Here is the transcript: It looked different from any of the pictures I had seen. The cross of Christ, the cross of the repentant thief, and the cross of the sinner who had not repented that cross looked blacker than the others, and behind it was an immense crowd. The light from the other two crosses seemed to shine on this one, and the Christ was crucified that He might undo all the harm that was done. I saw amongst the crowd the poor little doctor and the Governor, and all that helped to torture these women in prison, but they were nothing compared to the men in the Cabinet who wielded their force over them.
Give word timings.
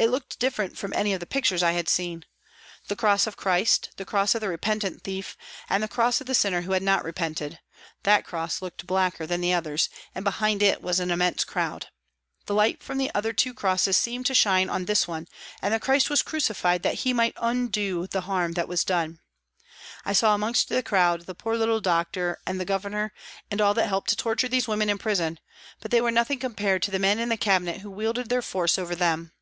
It 0.00 0.10
looked 0.10 0.38
different 0.38 0.78
from 0.78 0.92
any 0.94 1.12
of 1.12 1.18
the 1.18 1.26
pictures 1.26 1.60
I 1.60 1.72
had 1.72 1.88
seen. 1.88 2.24
The 2.86 2.94
cross 2.94 3.26
of 3.26 3.36
Christ, 3.36 3.90
the 3.96 4.04
cross 4.04 4.32
of 4.36 4.40
the 4.40 4.46
repentant 4.48 5.02
thief, 5.02 5.36
and 5.68 5.82
the 5.82 5.88
cross 5.88 6.20
of 6.20 6.28
the 6.28 6.36
sinner 6.36 6.60
who 6.60 6.70
had 6.70 6.84
not 6.84 7.02
repented 7.02 7.58
that 8.04 8.24
cross 8.24 8.62
looked 8.62 8.86
blacker 8.86 9.26
than 9.26 9.40
the 9.40 9.52
others, 9.52 9.88
and 10.14 10.22
behind 10.24 10.62
it 10.62 10.82
was 10.82 11.00
an 11.00 11.10
immense 11.10 11.42
crowd. 11.42 11.88
The 12.46 12.54
light 12.54 12.80
from 12.80 12.98
the 12.98 13.10
other 13.12 13.32
two 13.32 13.52
crosses 13.52 13.96
seemed 13.96 14.26
to 14.26 14.34
shine 14.34 14.70
on 14.70 14.84
this 14.84 15.08
one, 15.08 15.26
and 15.60 15.74
the 15.74 15.80
Christ 15.80 16.10
was 16.10 16.22
crucified 16.22 16.84
that 16.84 17.00
He 17.02 17.12
might 17.12 17.34
undo 17.36 18.02
all 18.02 18.06
the 18.08 18.20
harm 18.20 18.52
that 18.52 18.68
was 18.68 18.84
done. 18.84 19.18
I 20.04 20.12
saw 20.12 20.32
amongst 20.32 20.68
the 20.68 20.80
crowd 20.80 21.26
the 21.26 21.34
poor 21.34 21.56
little 21.56 21.80
doctor 21.80 22.38
and 22.46 22.60
the 22.60 22.64
Governor, 22.64 23.12
and 23.50 23.60
all 23.60 23.74
that 23.74 23.88
helped 23.88 24.10
to 24.10 24.16
torture 24.16 24.46
these 24.46 24.68
women 24.68 24.90
in 24.90 24.98
prison, 24.98 25.40
but 25.80 25.90
they 25.90 26.00
were 26.00 26.12
nothing 26.12 26.38
compared 26.38 26.84
to 26.84 26.92
the 26.92 27.00
men 27.00 27.18
in 27.18 27.30
the 27.30 27.36
Cabinet 27.36 27.80
who 27.80 27.90
wielded 27.90 28.28
their 28.28 28.42
force 28.42 28.78
over 28.78 28.94
them. 28.94 29.32